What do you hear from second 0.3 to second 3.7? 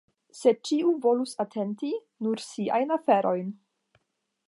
Se ĉiu volus atenti nur siajn aferojn.